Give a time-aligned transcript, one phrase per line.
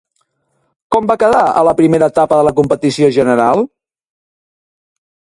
[0.95, 3.61] Com va quedar a la primera etapa de la competició general?